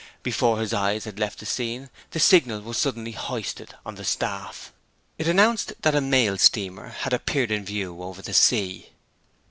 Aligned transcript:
Before 0.23 0.59
his 0.59 0.73
eyes 0.73 1.03
had 1.05 1.19
left 1.19 1.37
the 1.37 1.45
scene 1.45 1.91
the 2.09 2.19
signal 2.19 2.61
was 2.61 2.79
suddenly 2.79 3.11
hoisted 3.11 3.75
on 3.85 3.93
the 3.93 4.03
staff. 4.03 4.73
It 5.19 5.27
announced 5.27 5.73
that 5.83 5.93
a 5.93 6.01
mail 6.01 6.39
steamer 6.39 6.87
had 6.89 7.13
appeared 7.13 7.51
in 7.51 7.63
view 7.65 8.01
over 8.01 8.23
the 8.23 8.33
sea. 8.33 8.93